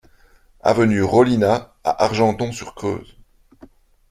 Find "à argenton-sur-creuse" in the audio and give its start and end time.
1.83-3.15